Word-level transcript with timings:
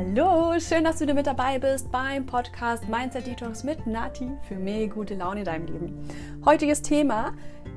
Hallo, 0.00 0.58
schön, 0.58 0.84
dass 0.84 0.96
du 0.96 1.02
wieder 1.02 1.12
mit 1.12 1.26
dabei 1.26 1.58
bist 1.58 1.92
beim 1.92 2.24
Podcast 2.24 2.88
Mindset 2.88 3.26
Detox 3.26 3.64
mit 3.64 3.86
Nati 3.86 4.30
für 4.48 4.54
mehr 4.54 4.88
gute 4.88 5.14
Laune 5.14 5.40
in 5.40 5.44
deinem 5.44 5.66
Leben. 5.66 6.08
Heutiges 6.42 6.80
Thema: 6.80 7.34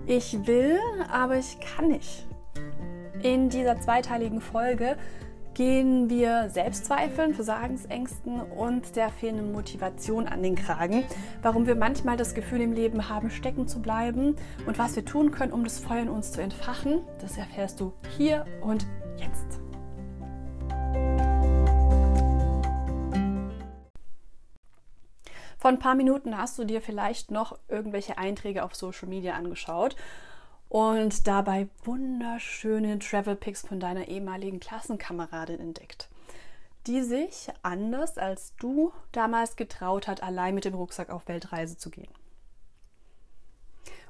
Ich 0.08 0.48
will, 0.48 0.80
aber 1.12 1.38
ich 1.38 1.58
kann 1.60 1.90
nicht. 1.90 2.26
In 3.22 3.50
dieser 3.50 3.78
zweiteiligen 3.82 4.40
Folge 4.40 4.96
gehen 5.54 6.10
wir 6.10 6.50
Selbstzweifeln, 6.50 7.34
Versagensängsten 7.34 8.40
und 8.40 8.96
der 8.96 9.10
fehlenden 9.10 9.52
Motivation 9.52 10.26
an 10.26 10.42
den 10.44 10.56
Kragen, 10.56 11.04
warum 11.42 11.68
wir 11.68 11.76
manchmal 11.76 12.16
das 12.16 12.36
Gefühl 12.36 12.62
im 12.62 12.72
Leben 12.72 13.10
haben, 13.10 13.32
stecken 13.32 13.68
zu 13.68 13.82
bleiben 13.82 14.38
und 14.66 14.80
was 14.80 14.96
wir 14.96 15.04
tun 15.04 15.32
können, 15.32 15.52
um 15.52 15.66
das 15.66 15.80
Feuer 15.80 16.04
in 16.04 16.10
uns 16.10 16.32
zu 16.32 16.42
entfachen, 16.42 17.02
das 17.20 17.38
erfährst 17.38 17.82
du 17.82 17.92
hier 18.18 18.46
und 18.62 18.88
jetzt. 19.18 19.63
Vor 25.64 25.70
ein 25.70 25.80
paar 25.80 25.96
Minuten 25.96 26.38
hast 26.38 26.60
du 26.60 26.66
dir 26.66 26.82
vielleicht 26.82 27.32
noch 27.32 27.58
irgendwelche 27.70 28.18
Einträge 28.18 28.66
auf 28.66 28.76
Social 28.76 29.08
Media 29.08 29.36
angeschaut 29.36 29.96
und 30.68 31.26
dabei 31.26 31.70
wunderschöne 31.86 33.00
Travel 33.00 33.38
Pics 33.38 33.66
von 33.66 33.80
deiner 33.80 34.10
ehemaligen 34.10 34.60
Klassenkameradin 34.60 35.62
entdeckt, 35.62 36.10
die 36.86 37.02
sich 37.02 37.48
anders 37.62 38.18
als 38.18 38.54
du 38.58 38.92
damals 39.14 39.56
getraut 39.56 40.10
hat, 40.10 40.22
allein 40.22 40.54
mit 40.54 40.66
dem 40.66 40.74
Rucksack 40.74 41.10
auf 41.10 41.30
Weltreise 41.30 41.78
zu 41.78 41.90
gehen. 41.90 42.12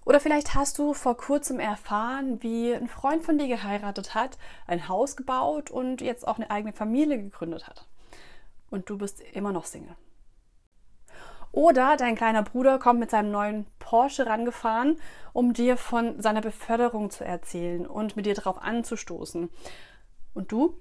Oder 0.05 0.19
vielleicht 0.19 0.55
hast 0.55 0.79
du 0.79 0.95
vor 0.95 1.17
kurzem 1.17 1.59
erfahren, 1.59 2.41
wie 2.41 2.73
ein 2.73 2.87
Freund 2.87 3.21
von 3.21 3.37
dir 3.37 3.47
geheiratet 3.47 4.15
hat, 4.15 4.39
ein 4.65 4.87
Haus 4.87 5.15
gebaut 5.15 5.69
und 5.69 6.01
jetzt 6.01 6.27
auch 6.27 6.37
eine 6.37 6.49
eigene 6.49 6.73
Familie 6.73 7.21
gegründet 7.21 7.67
hat. 7.67 7.85
Und 8.71 8.89
du 8.89 8.97
bist 8.97 9.21
immer 9.21 9.51
noch 9.51 9.65
Single. 9.65 9.95
Oder 11.53 11.97
dein 11.97 12.15
kleiner 12.15 12.41
Bruder 12.41 12.79
kommt 12.79 12.99
mit 12.99 13.11
seinem 13.11 13.29
neuen 13.31 13.67
Porsche 13.77 14.25
rangefahren, 14.25 14.99
um 15.33 15.53
dir 15.53 15.77
von 15.77 16.19
seiner 16.19 16.41
Beförderung 16.41 17.11
zu 17.11 17.23
erzählen 17.23 17.85
und 17.85 18.15
mit 18.15 18.25
dir 18.25 18.33
darauf 18.33 18.59
anzustoßen. 18.59 19.51
Und 20.33 20.51
du 20.51 20.75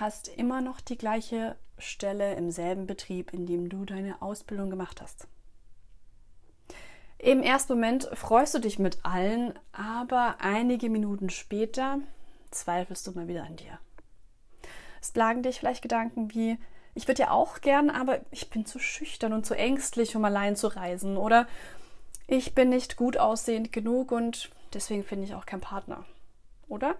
hast 0.00 0.28
immer 0.28 0.62
noch 0.62 0.80
die 0.80 0.96
gleiche 0.96 1.56
Stelle 1.76 2.34
im 2.34 2.50
selben 2.50 2.86
Betrieb, 2.86 3.34
in 3.34 3.44
dem 3.44 3.68
du 3.68 3.84
deine 3.84 4.22
Ausbildung 4.22 4.70
gemacht 4.70 5.02
hast. 5.02 5.28
Im 7.18 7.42
ersten 7.42 7.74
Moment 7.74 8.08
freust 8.14 8.54
du 8.54 8.58
dich 8.58 8.78
mit 8.78 8.98
allen, 9.02 9.52
aber 9.72 10.36
einige 10.38 10.88
Minuten 10.88 11.28
später 11.28 11.98
zweifelst 12.50 13.06
du 13.06 13.12
mal 13.12 13.28
wieder 13.28 13.44
an 13.44 13.56
dir. 13.56 13.78
Es 15.02 15.10
plagen 15.10 15.42
dich 15.42 15.58
vielleicht 15.58 15.82
Gedanken 15.82 16.32
wie, 16.32 16.58
ich 16.96 17.06
würde 17.06 17.24
ja 17.24 17.30
auch 17.30 17.60
gern, 17.60 17.90
aber 17.90 18.20
ich 18.30 18.48
bin 18.48 18.64
zu 18.64 18.78
schüchtern 18.78 19.34
und 19.34 19.44
zu 19.44 19.54
ängstlich, 19.54 20.16
um 20.16 20.24
allein 20.24 20.56
zu 20.56 20.68
reisen. 20.68 21.18
Oder 21.18 21.46
ich 22.26 22.54
bin 22.54 22.70
nicht 22.70 22.96
gut 22.96 23.18
aussehend 23.18 23.70
genug 23.70 24.12
und 24.12 24.50
deswegen 24.72 25.04
finde 25.04 25.26
ich 25.26 25.34
auch 25.34 25.44
keinen 25.44 25.60
Partner. 25.60 26.06
Oder? 26.68 26.96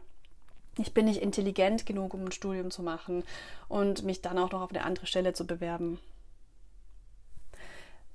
Ich 0.76 0.92
bin 0.92 1.06
nicht 1.06 1.22
intelligent 1.22 1.86
genug, 1.86 2.12
um 2.12 2.26
ein 2.26 2.32
Studium 2.32 2.70
zu 2.70 2.82
machen 2.82 3.24
und 3.68 4.02
mich 4.02 4.20
dann 4.20 4.38
auch 4.38 4.52
noch 4.52 4.60
auf 4.60 4.70
eine 4.70 4.84
andere 4.84 5.06
Stelle 5.06 5.32
zu 5.32 5.46
bewerben. 5.46 5.98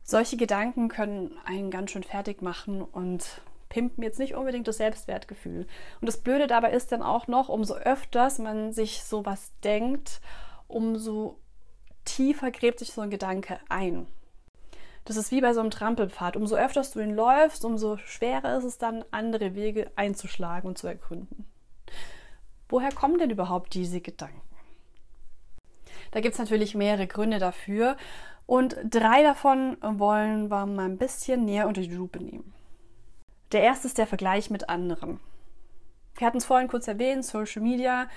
Solche 0.03 0.37
Gedanken 0.37 0.87
können 0.87 1.35
einen 1.45 1.71
ganz 1.71 1.89
schön 1.89 2.03
fertig 2.03 2.43
machen 2.43 2.83
und 2.83 3.41
pimpen 3.69 4.03
jetzt 4.03 4.19
nicht 4.19 4.35
unbedingt 4.35 4.67
das 4.67 4.77
Selbstwertgefühl. 4.77 5.65
Und 5.99 6.05
das 6.05 6.17
Blöde 6.17 6.45
dabei 6.45 6.73
ist 6.73 6.91
dann 6.91 7.01
auch 7.01 7.25
noch, 7.25 7.49
umso 7.49 7.73
öfters 7.73 8.37
man 8.37 8.71
sich 8.71 9.03
sowas 9.03 9.51
denkt, 9.63 10.21
umso 10.67 11.40
tiefer 12.15 12.51
gräbt 12.51 12.79
sich 12.79 12.91
so 12.91 13.01
ein 13.01 13.09
Gedanke 13.09 13.59
ein. 13.69 14.07
Das 15.05 15.17
ist 15.17 15.31
wie 15.31 15.41
bei 15.41 15.53
so 15.53 15.59
einem 15.61 15.71
Trampelpfad. 15.71 16.35
Umso 16.35 16.55
öfter 16.55 16.83
du 16.83 16.99
ihn 16.99 17.15
läufst, 17.15 17.65
umso 17.65 17.97
schwerer 17.97 18.57
ist 18.57 18.63
es 18.63 18.77
dann, 18.77 19.03
andere 19.11 19.55
Wege 19.55 19.91
einzuschlagen 19.95 20.67
und 20.67 20.77
zu 20.77 20.87
ergründen. 20.87 21.45
Woher 22.69 22.91
kommen 22.91 23.17
denn 23.17 23.29
überhaupt 23.29 23.73
diese 23.73 23.99
Gedanken? 23.99 24.41
Da 26.11 26.19
gibt 26.19 26.33
es 26.33 26.39
natürlich 26.39 26.75
mehrere 26.75 27.07
Gründe 27.07 27.39
dafür 27.39 27.97
und 28.45 28.75
drei 28.83 29.23
davon 29.23 29.77
wollen 29.81 30.49
wir 30.49 30.65
mal 30.65 30.85
ein 30.85 30.97
bisschen 30.97 31.45
näher 31.45 31.67
unter 31.67 31.81
die 31.81 31.93
Lupe 31.93 32.19
nehmen. 32.19 32.53
Der 33.51 33.61
erste 33.61 33.87
ist 33.87 33.97
der 33.97 34.07
Vergleich 34.07 34.49
mit 34.49 34.69
anderen. 34.69 35.19
Wir 36.15 36.27
hatten 36.27 36.37
es 36.37 36.45
vorhin 36.45 36.67
kurz 36.67 36.87
erwähnt, 36.87 37.25
Social 37.25 37.61
Media 37.61 38.07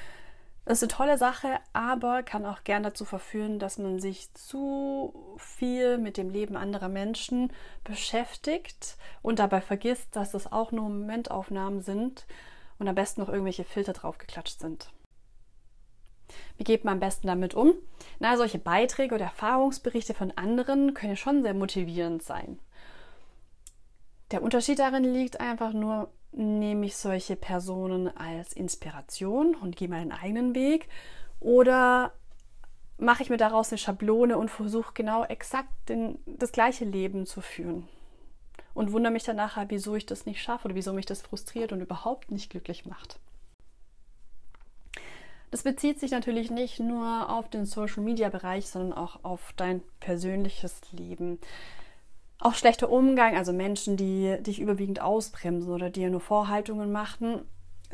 das 0.64 0.78
ist 0.78 0.84
eine 0.84 0.97
tolle 0.97 1.19
Sache, 1.19 1.58
aber 1.72 2.22
kann 2.22 2.47
auch 2.47 2.64
gern 2.64 2.82
dazu 2.82 3.04
verführen, 3.04 3.58
dass 3.58 3.76
man 3.78 3.98
sich 4.00 4.32
zu 4.34 5.36
viel 5.36 5.98
mit 5.98 6.16
dem 6.16 6.30
Leben 6.30 6.56
anderer 6.56 6.88
Menschen 6.88 7.52
beschäftigt 7.84 8.97
und 9.20 9.38
dabei 9.38 9.60
vergisst, 9.60 10.16
dass 10.16 10.32
das 10.32 10.50
auch 10.50 10.72
nur 10.72 10.88
Momentaufnahmen 10.88 11.82
sind 11.82 12.26
und 12.78 12.88
am 12.88 12.94
besten 12.94 13.20
noch 13.20 13.28
irgendwelche 13.28 13.64
Filter 13.64 13.92
draufgeklatscht 13.92 14.58
sind. 14.58 14.91
Wie 16.56 16.64
geht 16.64 16.84
man 16.84 16.94
am 16.94 17.00
besten 17.00 17.26
damit 17.26 17.54
um? 17.54 17.75
Na, 18.19 18.36
solche 18.36 18.58
Beiträge 18.58 19.14
oder 19.14 19.26
Erfahrungsberichte 19.26 20.14
von 20.14 20.31
anderen 20.32 20.94
können 20.94 21.16
schon 21.16 21.42
sehr 21.42 21.54
motivierend 21.54 22.22
sein. 22.22 22.58
Der 24.31 24.42
Unterschied 24.42 24.78
darin 24.78 25.04
liegt 25.04 25.41
einfach 25.41 25.72
nur, 25.72 26.10
nehme 26.37 26.87
ich 26.87 26.97
solche 26.97 27.37
Personen 27.37 28.09
als 28.17 28.53
Inspiration 28.53 29.55
und 29.55 29.77
gehe 29.77 29.89
meinen 29.89 30.12
eigenen 30.12 30.55
Weg 30.55 30.89
oder 31.41 32.12
mache 32.99 33.22
ich 33.22 33.31
mir 33.31 33.37
daraus 33.37 33.71
eine 33.71 33.78
Schablone 33.78 34.39
und 34.39 34.50
versuche 34.50 34.93
genau 34.94 35.25
exakt 35.25 35.71
den, 35.89 36.19
das 36.27 36.53
gleiche 36.53 36.84
Leben 36.84 37.27
zu 37.27 37.41
führen 37.41 37.89
und 38.75 38.93
wundere 38.93 39.12
mich 39.12 39.25
dann 39.25 39.37
nachher, 39.37 39.71
wieso 39.71 39.94
ich 39.94 40.06
das 40.06 40.27
nicht 40.27 40.43
schaffe 40.43 40.67
oder 40.67 40.75
wieso 40.75 40.93
mich 40.93 41.06
das 41.06 41.23
frustriert 41.23 41.73
und 41.73 41.81
überhaupt 41.81 42.31
nicht 42.31 42.50
glücklich 42.50 42.87
macht. 42.87 43.19
Das 45.50 45.62
bezieht 45.62 46.00
sich 46.00 46.11
natürlich 46.11 46.50
nicht 46.50 46.81
nur 46.81 47.31
auf 47.31 47.49
den 47.49 47.65
Social-Media-Bereich, 47.65 48.67
sondern 48.67 48.99
auch 48.99 49.21
auf 49.23 49.53
dein 49.56 49.83
persönliches 50.00 50.81
Leben. 50.91 51.39
Auch 52.39 52.55
schlechter 52.55 52.91
Umgang, 52.91 53.37
also 53.37 53.53
Menschen, 53.53 53.97
die 53.97 54.37
dich 54.41 54.61
überwiegend 54.61 55.00
ausbremsen 55.00 55.72
oder 55.72 55.91
dir 55.91 56.11
nur 56.11 56.21
Vorhaltungen 56.21 56.93
machen, 56.93 57.43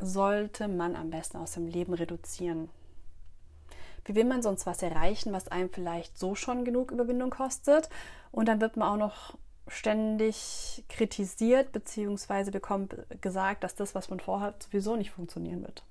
sollte 0.01 0.67
man 0.67 0.97
am 0.97 1.11
besten 1.11 1.37
aus 1.37 1.53
dem 1.53 1.67
Leben 1.67 1.95
reduzieren. 1.95 2.69
Wie 4.05 4.15
will 4.15 4.25
man 4.25 4.43
sonst 4.43 4.67
was 4.67 4.83
erreichen, 4.83 5.33
was 5.33 5.49
einem 5.49 5.71
vielleicht 5.71 6.19
so 6.19 6.34
schon 6.34 6.65
genug 6.65 6.91
Überwindung 6.91 7.31
kostet? 7.31 7.89
Und 8.33 8.49
dann 8.49 8.61
wird 8.61 8.77
man 8.77 8.89
auch 8.89 8.97
noch 8.97 9.39
ständig 9.69 10.84
kritisiert, 10.89 11.73
beziehungsweise 11.73 12.50
bekommt 12.50 12.97
gesagt, 13.21 13.62
dass 13.62 13.75
das, 13.75 13.95
was 13.95 14.11
man 14.11 14.21
vorhat, 14.21 14.65
sowieso 14.65 14.97
nicht 14.97 15.11
funktionieren 15.11 15.62
wird. 15.62 15.84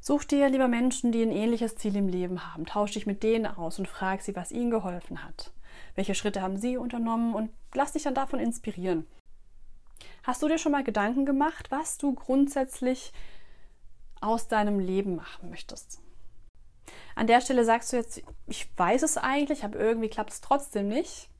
Such 0.00 0.24
dir 0.24 0.48
lieber 0.48 0.68
Menschen, 0.68 1.12
die 1.12 1.22
ein 1.22 1.32
ähnliches 1.32 1.76
Ziel 1.76 1.96
im 1.96 2.08
Leben 2.08 2.52
haben. 2.52 2.64
Tausch 2.64 2.92
dich 2.92 3.06
mit 3.06 3.22
denen 3.22 3.46
aus 3.46 3.78
und 3.78 3.88
frag 3.88 4.22
sie, 4.22 4.34
was 4.36 4.52
ihnen 4.52 4.70
geholfen 4.70 5.24
hat. 5.24 5.50
Welche 5.96 6.14
Schritte 6.14 6.42
haben 6.42 6.58
sie 6.58 6.76
unternommen 6.76 7.34
und 7.34 7.50
lass 7.74 7.92
dich 7.92 8.04
dann 8.04 8.14
davon 8.14 8.38
inspirieren. 8.38 9.06
Hast 10.22 10.42
du 10.42 10.48
dir 10.48 10.58
schon 10.58 10.72
mal 10.72 10.84
Gedanken 10.84 11.24
gemacht, 11.24 11.70
was 11.70 11.98
du 11.98 12.14
grundsätzlich 12.14 13.12
aus 14.20 14.48
deinem 14.48 14.78
Leben 14.78 15.16
machen 15.16 15.50
möchtest? 15.50 16.00
An 17.14 17.26
der 17.26 17.40
Stelle 17.40 17.64
sagst 17.64 17.92
du 17.92 17.96
jetzt, 17.96 18.22
ich 18.46 18.68
weiß 18.76 19.02
es 19.02 19.16
eigentlich, 19.16 19.64
aber 19.64 19.78
irgendwie 19.78 20.08
klappt 20.08 20.32
es 20.32 20.40
trotzdem 20.40 20.88
nicht. 20.88 21.30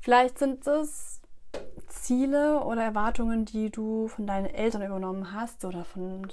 Vielleicht 0.00 0.38
sind 0.38 0.66
es 0.66 1.20
Ziele 1.88 2.64
oder 2.64 2.82
Erwartungen, 2.82 3.44
die 3.44 3.70
du 3.70 4.08
von 4.08 4.26
deinen 4.26 4.46
Eltern 4.46 4.82
übernommen 4.82 5.32
hast 5.32 5.64
oder 5.64 5.84
von 5.84 6.32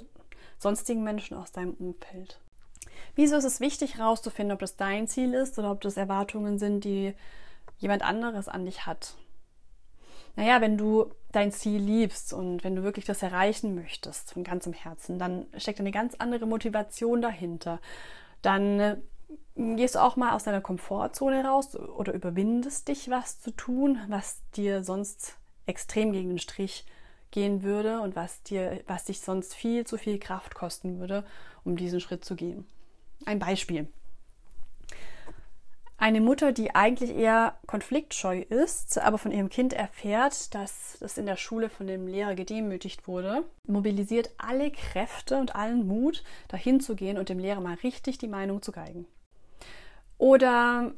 sonstigen 0.58 1.04
Menschen 1.04 1.36
aus 1.36 1.52
deinem 1.52 1.74
Umfeld. 1.74 2.40
Wieso 3.14 3.36
ist 3.36 3.44
es 3.44 3.60
wichtig 3.60 3.98
herauszufinden, 3.98 4.54
ob 4.54 4.60
das 4.60 4.76
dein 4.76 5.06
Ziel 5.06 5.34
ist 5.34 5.58
oder 5.58 5.70
ob 5.70 5.80
das 5.80 5.96
Erwartungen 5.96 6.58
sind, 6.58 6.84
die 6.84 7.14
jemand 7.78 8.02
anderes 8.02 8.48
an 8.48 8.64
dich 8.64 8.86
hat. 8.86 9.14
Naja, 10.36 10.60
wenn 10.60 10.78
du 10.78 11.10
dein 11.32 11.50
Ziel 11.50 11.80
liebst 11.80 12.32
und 12.32 12.62
wenn 12.62 12.76
du 12.76 12.82
wirklich 12.84 13.04
das 13.04 13.22
erreichen 13.22 13.74
möchtest 13.74 14.32
von 14.32 14.44
ganzem 14.44 14.72
Herzen, 14.72 15.18
dann 15.18 15.46
steckt 15.56 15.80
eine 15.80 15.90
ganz 15.90 16.14
andere 16.18 16.46
Motivation 16.46 17.20
dahinter. 17.20 17.80
Dann 18.40 18.78
äh, 18.78 18.96
gehst 19.56 19.96
du 19.96 19.98
auch 19.98 20.16
mal 20.16 20.34
aus 20.34 20.44
deiner 20.44 20.60
Komfortzone 20.60 21.44
raus 21.44 21.74
oder 21.74 22.12
überwindest 22.12 22.88
dich, 22.88 23.10
was 23.10 23.40
zu 23.40 23.50
tun, 23.50 23.98
was 24.08 24.42
dir 24.54 24.84
sonst 24.84 25.36
extrem 25.66 26.12
gegen 26.12 26.28
den 26.28 26.38
Strich 26.38 26.86
gehen 27.30 27.62
würde 27.62 28.00
und 28.00 28.16
was 28.16 28.42
dir, 28.42 28.82
was 28.86 29.04
dich 29.04 29.20
sonst 29.20 29.54
viel 29.54 29.86
zu 29.86 29.98
viel 29.98 30.18
Kraft 30.18 30.54
kosten 30.54 30.98
würde, 30.98 31.24
um 31.64 31.76
diesen 31.76 32.00
Schritt 32.00 32.24
zu 32.24 32.36
gehen. 32.36 32.66
Ein 33.26 33.38
Beispiel. 33.38 33.88
Eine 36.00 36.20
Mutter, 36.20 36.52
die 36.52 36.76
eigentlich 36.76 37.10
eher 37.16 37.58
konfliktscheu 37.66 38.38
ist, 38.38 38.98
aber 38.98 39.18
von 39.18 39.32
ihrem 39.32 39.48
Kind 39.48 39.72
erfährt, 39.72 40.54
dass 40.54 40.96
das 41.00 41.18
in 41.18 41.26
der 41.26 41.36
Schule 41.36 41.68
von 41.68 41.88
dem 41.88 42.06
Lehrer 42.06 42.36
gedemütigt 42.36 43.08
wurde, 43.08 43.42
mobilisiert 43.66 44.30
alle 44.38 44.70
Kräfte 44.70 45.38
und 45.38 45.56
allen 45.56 45.88
Mut, 45.88 46.22
dahin 46.46 46.78
zu 46.78 46.94
gehen 46.94 47.18
und 47.18 47.30
dem 47.30 47.40
Lehrer 47.40 47.60
mal 47.60 47.74
richtig 47.82 48.16
die 48.16 48.28
Meinung 48.28 48.62
zu 48.62 48.70
geigen. 48.70 49.08
Oder 50.18 50.92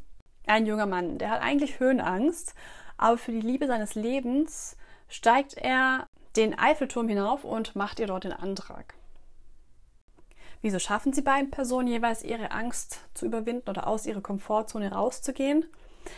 ein 0.47 0.67
junger 0.67 0.87
Mann, 0.87 1.17
der 1.17 1.31
hat 1.31 1.41
eigentlich 1.41 1.81
Höhenangst, 1.81 2.55
aber 2.99 3.17
für 3.17 3.32
die 3.32 3.41
Liebe 3.41 3.67
seines 3.67 3.94
Lebens 3.94 4.76
steigt 5.08 5.56
er 5.56 6.08
den 6.37 6.58
Eiffelturm 6.58 7.08
hinauf 7.08 7.44
und 7.44 7.75
macht 7.75 8.00
ihr 8.00 8.06
dort 8.06 8.25
den 8.25 8.35
Antrag. 8.35 8.94
Wieso 10.62 10.78
schaffen 10.78 11.12
sie 11.12 11.22
beiden 11.22 11.50
Personen 11.50 11.88
jeweils 11.88 12.22
ihre 12.22 12.50
Angst 12.50 13.00
zu 13.14 13.26
überwinden 13.26 13.70
oder 13.70 13.86
aus 13.86 14.06
ihrer 14.06 14.20
Komfortzone 14.20 14.92
rauszugehen? 14.92 15.64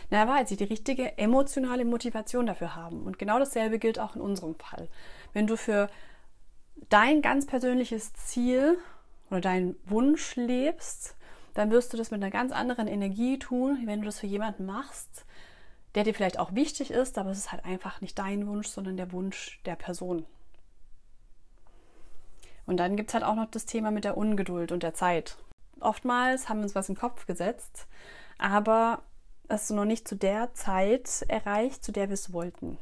Na, 0.09 0.27
weil 0.27 0.47
sie 0.47 0.57
die 0.57 0.63
richtige 0.63 1.17
emotionale 1.17 1.85
Motivation 1.85 2.45
dafür 2.45 2.75
haben. 2.75 3.03
Und 3.03 3.19
genau 3.19 3.39
dasselbe 3.39 3.79
gilt 3.79 3.99
auch 3.99 4.15
in 4.15 4.21
unserem 4.21 4.55
Fall. 4.55 4.87
Wenn 5.33 5.47
du 5.47 5.57
für 5.57 5.89
dein 6.89 7.21
ganz 7.21 7.45
persönliches 7.45 8.13
Ziel 8.13 8.77
oder 9.29 9.41
deinen 9.41 9.75
Wunsch 9.85 10.35
lebst, 10.35 11.15
dann 11.53 11.71
wirst 11.71 11.93
du 11.93 11.97
das 11.97 12.11
mit 12.11 12.21
einer 12.21 12.31
ganz 12.31 12.51
anderen 12.51 12.87
Energie 12.87 13.39
tun, 13.39 13.83
wenn 13.85 13.99
du 13.99 14.05
das 14.05 14.19
für 14.19 14.27
jemanden 14.27 14.65
machst, 14.65 15.25
der 15.95 16.03
dir 16.03 16.13
vielleicht 16.13 16.39
auch 16.39 16.55
wichtig 16.55 16.91
ist, 16.91 17.17
aber 17.17 17.29
es 17.29 17.37
ist 17.37 17.51
halt 17.51 17.65
einfach 17.65 18.01
nicht 18.01 18.17
dein 18.17 18.47
Wunsch, 18.47 18.67
sondern 18.67 18.97
der 18.97 19.11
Wunsch 19.11 19.61
der 19.65 19.75
Person. 19.75 20.25
Und 22.65 22.77
dann 22.77 22.95
gibt 22.95 23.09
es 23.09 23.13
halt 23.13 23.23
auch 23.23 23.35
noch 23.35 23.49
das 23.49 23.65
Thema 23.65 23.91
mit 23.91 24.05
der 24.05 24.17
Ungeduld 24.17 24.71
und 24.71 24.83
der 24.83 24.93
Zeit. 24.93 25.37
Oftmals 25.79 26.47
haben 26.47 26.59
wir 26.59 26.63
uns 26.63 26.75
was 26.75 26.89
in 26.89 26.95
den 26.95 27.01
Kopf 27.01 27.25
gesetzt, 27.25 27.87
aber 28.37 29.01
es 29.49 29.69
noch 29.69 29.85
nicht 29.85 30.07
zu 30.07 30.15
der 30.15 30.53
Zeit 30.53 31.25
erreicht, 31.27 31.83
zu 31.83 31.91
der 31.91 32.09
wir 32.09 32.13
es 32.13 32.31
wollten. 32.31 32.77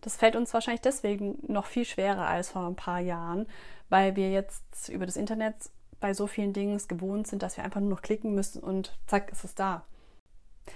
Das 0.00 0.16
fällt 0.16 0.36
uns 0.36 0.52
wahrscheinlich 0.52 0.82
deswegen 0.82 1.38
noch 1.46 1.66
viel 1.66 1.84
schwerer 1.84 2.26
als 2.26 2.50
vor 2.50 2.66
ein 2.66 2.76
paar 2.76 3.00
Jahren, 3.00 3.46
weil 3.88 4.16
wir 4.16 4.30
jetzt 4.30 4.88
über 4.88 5.06
das 5.06 5.16
Internet 5.16 5.54
bei 6.00 6.12
so 6.12 6.26
vielen 6.26 6.52
Dingen 6.52 6.80
gewohnt 6.88 7.26
sind, 7.26 7.42
dass 7.42 7.56
wir 7.56 7.64
einfach 7.64 7.80
nur 7.80 7.90
noch 7.90 8.02
klicken 8.02 8.34
müssen 8.34 8.62
und 8.62 8.98
zack, 9.06 9.30
ist 9.32 9.44
es 9.44 9.54
da. 9.54 9.84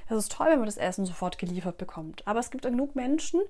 Es 0.09 0.17
ist 0.17 0.33
toll, 0.33 0.49
wenn 0.49 0.59
man 0.59 0.67
das 0.67 0.77
Essen 0.77 1.07
sofort 1.07 1.39
geliefert 1.39 1.79
bekommt. 1.79 2.27
Aber 2.27 2.41
es 2.41 2.51
gibt 2.51 2.65
genug 2.65 2.95
Menschen, 2.97 3.41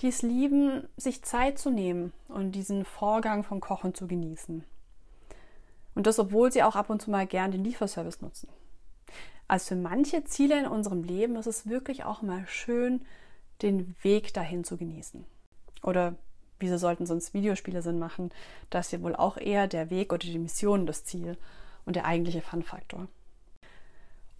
die 0.00 0.08
es 0.08 0.22
lieben, 0.22 0.88
sich 0.96 1.22
Zeit 1.22 1.58
zu 1.58 1.70
nehmen 1.70 2.12
und 2.28 2.52
diesen 2.52 2.84
Vorgang 2.84 3.44
vom 3.44 3.60
Kochen 3.60 3.94
zu 3.94 4.06
genießen. 4.06 4.64
Und 5.94 6.06
das, 6.06 6.18
obwohl 6.18 6.52
sie 6.52 6.62
auch 6.62 6.76
ab 6.76 6.90
und 6.90 7.02
zu 7.02 7.10
mal 7.10 7.26
gern 7.26 7.50
den 7.50 7.64
Lieferservice 7.64 8.20
nutzen. 8.22 8.48
Also 9.48 9.74
für 9.74 9.76
manche 9.76 10.24
Ziele 10.24 10.58
in 10.58 10.66
unserem 10.66 11.02
Leben 11.02 11.36
ist 11.36 11.46
es 11.46 11.68
wirklich 11.68 12.04
auch 12.04 12.22
mal 12.22 12.46
schön, 12.46 13.04
den 13.62 13.96
Weg 14.02 14.32
dahin 14.32 14.64
zu 14.64 14.76
genießen. 14.76 15.24
Oder 15.82 16.14
wieso 16.58 16.76
sollten 16.76 17.06
sonst 17.06 17.34
Videospiele 17.34 17.82
Sinn 17.82 17.98
machen? 17.98 18.30
Das 18.70 18.86
ist 18.86 18.92
ja 18.92 19.02
wohl 19.02 19.16
auch 19.16 19.36
eher 19.36 19.66
der 19.66 19.90
Weg 19.90 20.12
oder 20.12 20.26
die 20.26 20.38
Mission 20.38 20.86
das 20.86 21.04
Ziel 21.04 21.36
und 21.84 21.96
der 21.96 22.04
eigentliche 22.04 22.42
Fun-Faktor. 22.42 23.08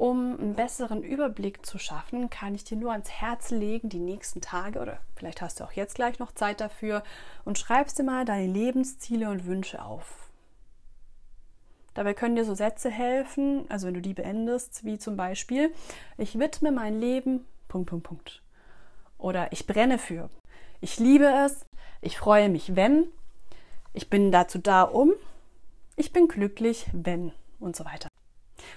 Um 0.01 0.39
einen 0.41 0.55
besseren 0.55 1.03
Überblick 1.03 1.67
zu 1.67 1.77
schaffen, 1.77 2.31
kann 2.31 2.55
ich 2.55 2.65
dir 2.65 2.79
nur 2.79 2.93
ans 2.93 3.11
Herz 3.11 3.51
legen, 3.51 3.91
die 3.91 3.99
nächsten 3.99 4.41
Tage 4.41 4.81
oder 4.81 4.99
vielleicht 5.15 5.43
hast 5.43 5.61
du 5.61 5.65
auch 5.65 5.73
jetzt 5.73 5.97
gleich 5.97 6.19
noch 6.19 6.33
Zeit 6.33 6.63
dafür 6.63 7.03
und 7.45 7.59
schreibst 7.59 7.99
dir 7.99 8.05
mal 8.05 8.25
deine 8.25 8.51
Lebensziele 8.51 9.29
und 9.29 9.45
Wünsche 9.45 9.85
auf. 9.85 10.31
Dabei 11.93 12.15
können 12.15 12.35
dir 12.35 12.47
so 12.47 12.55
Sätze 12.55 12.89
helfen, 12.89 13.67
also 13.69 13.89
wenn 13.89 13.93
du 13.93 14.01
die 14.01 14.15
beendest, 14.15 14.87
wie 14.87 14.97
zum 14.97 15.19
Beispiel, 15.19 15.71
ich 16.17 16.39
widme 16.39 16.73
mein 16.73 16.99
Leben, 16.99 17.45
Punkt, 17.69 17.91
Punkt, 17.91 18.07
Punkt. 18.07 18.43
Oder 19.19 19.53
ich 19.53 19.67
brenne 19.67 19.99
für. 19.99 20.31
Ich 20.81 20.99
liebe 20.99 21.27
es, 21.27 21.67
ich 22.01 22.17
freue 22.17 22.49
mich, 22.49 22.75
wenn, 22.75 23.09
ich 23.93 24.09
bin 24.09 24.33
dazu 24.33 24.59
da, 24.61 24.83
um, 24.85 25.13
ich 25.97 26.11
bin 26.15 26.27
glücklich, 26.27 26.87
wenn 26.95 27.33
und 27.59 27.77
so 27.77 27.85
weiter. 27.85 28.10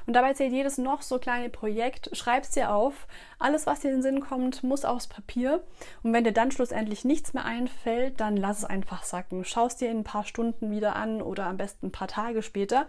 Und 0.05 0.13
dabei 0.13 0.33
zählt 0.33 0.53
jedes 0.53 0.77
noch 0.77 1.01
so 1.01 1.19
kleine 1.19 1.49
Projekt, 1.49 2.09
schreib 2.13 2.43
es 2.43 2.51
dir 2.51 2.73
auf. 2.73 3.07
Alles, 3.39 3.65
was 3.65 3.81
dir 3.81 3.89
in 3.89 3.97
den 3.97 4.01
Sinn 4.03 4.19
kommt, 4.19 4.63
muss 4.63 4.85
aufs 4.85 5.07
Papier. 5.07 5.63
Und 6.03 6.13
wenn 6.13 6.23
dir 6.23 6.31
dann 6.31 6.51
schlussendlich 6.51 7.05
nichts 7.05 7.33
mehr 7.33 7.45
einfällt, 7.45 8.19
dann 8.19 8.37
lass 8.37 8.59
es 8.59 8.65
einfach 8.65 9.03
sacken. 9.03 9.45
Schau 9.45 9.67
es 9.67 9.75
dir 9.75 9.89
in 9.89 9.99
ein 9.99 10.03
paar 10.03 10.25
Stunden 10.25 10.71
wieder 10.71 10.95
an 10.95 11.21
oder 11.21 11.45
am 11.45 11.57
besten 11.57 11.87
ein 11.87 11.91
paar 11.91 12.07
Tage 12.07 12.41
später. 12.41 12.87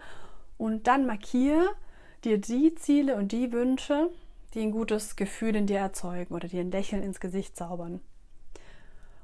Und 0.57 0.87
dann 0.87 1.05
markiere 1.05 1.69
dir 2.23 2.37
die 2.37 2.75
Ziele 2.75 3.15
und 3.15 3.31
die 3.31 3.51
Wünsche, 3.51 4.09
die 4.53 4.61
ein 4.61 4.71
gutes 4.71 5.15
Gefühl 5.15 5.55
in 5.55 5.67
dir 5.67 5.79
erzeugen 5.79 6.33
oder 6.33 6.47
dir 6.47 6.61
ein 6.61 6.71
Lächeln 6.71 7.03
ins 7.03 7.19
Gesicht 7.19 7.55
zaubern. 7.55 8.01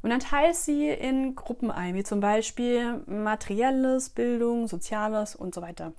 Und 0.01 0.09
dann 0.09 0.19
teile 0.19 0.53
sie 0.53 0.89
in 0.89 1.35
Gruppen 1.35 1.71
ein, 1.71 1.95
wie 1.95 2.03
zum 2.03 2.19
Beispiel 2.19 3.03
materielles, 3.05 4.09
Bildung, 4.09 4.67
Soziales 4.67 5.35
und 5.35 5.53
so 5.53 5.61
weiter. 5.61 5.93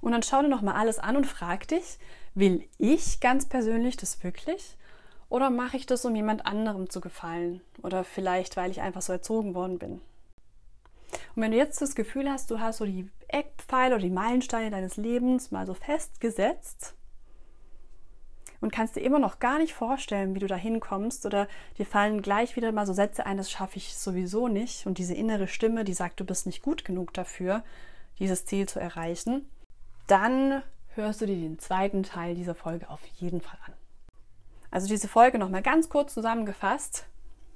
Und 0.00 0.12
dann 0.12 0.22
schau 0.22 0.42
dir 0.42 0.48
nochmal 0.48 0.76
alles 0.76 0.98
an 0.98 1.16
und 1.16 1.26
frag 1.26 1.68
dich, 1.68 1.98
will 2.34 2.64
ich 2.78 3.20
ganz 3.20 3.46
persönlich 3.46 3.96
das 3.96 4.22
wirklich? 4.22 4.76
Oder 5.28 5.50
mache 5.50 5.76
ich 5.76 5.86
das, 5.86 6.04
um 6.04 6.16
jemand 6.16 6.46
anderem 6.46 6.90
zu 6.90 7.00
gefallen? 7.00 7.60
Oder 7.82 8.04
vielleicht, 8.04 8.56
weil 8.56 8.70
ich 8.70 8.80
einfach 8.80 9.02
so 9.02 9.12
erzogen 9.12 9.54
worden 9.54 9.78
bin? 9.78 10.00
Und 11.34 11.42
wenn 11.42 11.52
du 11.52 11.56
jetzt 11.56 11.80
das 11.80 11.94
Gefühl 11.94 12.30
hast, 12.30 12.50
du 12.50 12.60
hast 12.60 12.78
so 12.78 12.84
die 12.84 13.08
Eckpfeile 13.28 13.94
oder 13.94 14.02
die 14.02 14.10
Meilensteine 14.10 14.70
deines 14.70 14.96
Lebens 14.96 15.50
mal 15.50 15.66
so 15.66 15.74
festgesetzt 15.74 16.94
und 18.60 18.72
kannst 18.72 18.96
dir 18.96 19.00
immer 19.00 19.18
noch 19.18 19.38
gar 19.38 19.58
nicht 19.58 19.72
vorstellen, 19.72 20.34
wie 20.34 20.40
du 20.40 20.46
da 20.46 20.56
hinkommst 20.56 21.26
oder 21.26 21.48
dir 21.78 21.86
fallen 21.86 22.22
gleich 22.22 22.56
wieder 22.56 22.72
mal 22.72 22.86
so 22.86 22.92
Sätze 22.92 23.26
ein, 23.26 23.36
das 23.36 23.50
schaffe 23.50 23.76
ich 23.76 23.96
sowieso 23.96 24.48
nicht 24.48 24.86
und 24.86 24.98
diese 24.98 25.14
innere 25.14 25.48
Stimme, 25.48 25.84
die 25.84 25.94
sagt, 25.94 26.20
du 26.20 26.24
bist 26.24 26.46
nicht 26.46 26.62
gut 26.62 26.84
genug 26.84 27.14
dafür, 27.14 27.62
dieses 28.18 28.44
Ziel 28.44 28.68
zu 28.68 28.80
erreichen, 28.80 29.46
dann 30.10 30.62
hörst 30.94 31.20
du 31.20 31.26
dir 31.26 31.36
den 31.36 31.58
zweiten 31.58 32.02
Teil 32.02 32.34
dieser 32.34 32.54
Folge 32.54 32.90
auf 32.90 33.04
jeden 33.18 33.40
Fall 33.40 33.58
an. 33.66 33.74
Also 34.70 34.88
diese 34.88 35.08
Folge 35.08 35.38
nochmal 35.38 35.62
ganz 35.62 35.88
kurz 35.88 36.14
zusammengefasst. 36.14 37.06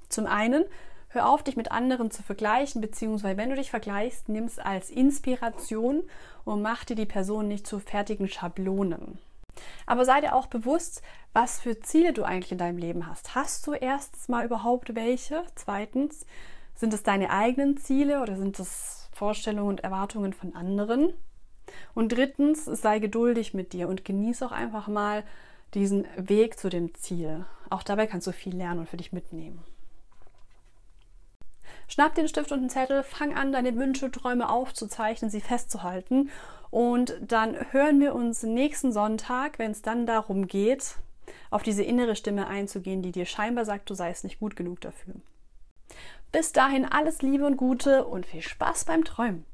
Zum 0.09 0.25
einen, 0.25 0.63
hör 1.09 1.29
auf, 1.29 1.43
dich 1.43 1.57
mit 1.57 1.71
anderen 1.71 2.11
zu 2.11 2.23
vergleichen, 2.23 2.81
beziehungsweise 2.81 3.37
wenn 3.37 3.49
du 3.49 3.55
dich 3.55 3.71
vergleichst, 3.71 4.29
nimm 4.29 4.45
es 4.45 4.59
als 4.59 4.89
Inspiration 4.89 6.03
und 6.43 6.61
mach 6.61 6.85
dir 6.85 6.95
die 6.95 7.05
Person 7.05 7.47
nicht 7.47 7.67
zu 7.67 7.79
fertigen 7.79 8.27
Schablonen. 8.27 9.19
Aber 9.85 10.05
sei 10.05 10.21
dir 10.21 10.35
auch 10.35 10.47
bewusst, 10.47 11.01
was 11.33 11.59
für 11.59 11.79
Ziele 11.79 12.13
du 12.13 12.23
eigentlich 12.23 12.51
in 12.51 12.57
deinem 12.57 12.77
Leben 12.77 13.07
hast. 13.07 13.35
Hast 13.35 13.65
du 13.67 13.73
erstens 13.73 14.27
mal 14.27 14.45
überhaupt 14.45 14.95
welche? 14.95 15.43
Zweitens, 15.55 16.25
sind 16.75 16.93
es 16.93 17.03
deine 17.03 17.29
eigenen 17.29 17.77
Ziele 17.77 18.21
oder 18.21 18.35
sind 18.35 18.59
es 18.59 19.09
Vorstellungen 19.13 19.69
und 19.69 19.79
Erwartungen 19.81 20.33
von 20.33 20.55
anderen? 20.55 21.13
Und 21.93 22.11
drittens, 22.11 22.65
sei 22.65 22.99
geduldig 22.99 23.53
mit 23.53 23.73
dir 23.73 23.87
und 23.87 24.05
genieße 24.05 24.45
auch 24.45 24.51
einfach 24.51 24.87
mal 24.87 25.23
diesen 25.73 26.05
Weg 26.17 26.59
zu 26.59 26.69
dem 26.69 26.93
Ziel. 26.95 27.45
Auch 27.69 27.83
dabei 27.83 28.07
kannst 28.07 28.27
du 28.27 28.31
viel 28.31 28.55
lernen 28.55 28.81
und 28.81 28.89
für 28.89 28.97
dich 28.97 29.11
mitnehmen. 29.11 29.63
Schnapp 31.87 32.15
den 32.15 32.27
Stift 32.27 32.51
und 32.51 32.61
den 32.61 32.69
Zettel, 32.69 33.03
fang 33.03 33.35
an, 33.35 33.51
deine 33.51 33.75
Wünsche, 33.75 34.09
Träume 34.09 34.49
aufzuzeichnen, 34.49 35.29
sie 35.29 35.41
festzuhalten. 35.41 36.31
Und 36.71 37.15
dann 37.21 37.55
hören 37.71 37.99
wir 37.99 38.15
uns 38.15 38.43
nächsten 38.43 38.91
Sonntag, 38.91 39.59
wenn 39.59 39.71
es 39.71 39.81
dann 39.81 40.05
darum 40.05 40.47
geht, 40.47 40.95
auf 41.51 41.63
diese 41.63 41.83
innere 41.83 42.15
Stimme 42.15 42.47
einzugehen, 42.47 43.01
die 43.01 43.11
dir 43.11 43.25
scheinbar 43.25 43.65
sagt, 43.65 43.89
du 43.89 43.93
seist 43.93 44.23
nicht 44.23 44.39
gut 44.39 44.55
genug 44.55 44.81
dafür. 44.81 45.13
Bis 46.31 46.51
dahin 46.51 46.85
alles 46.85 47.21
Liebe 47.21 47.45
und 47.45 47.55
Gute 47.55 48.05
und 48.05 48.25
viel 48.25 48.41
Spaß 48.41 48.85
beim 48.85 49.03
Träumen. 49.03 49.45